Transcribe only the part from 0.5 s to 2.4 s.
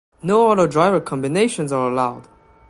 driver combinations are allowed.